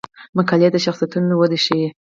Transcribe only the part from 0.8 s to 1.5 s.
شخصیتونو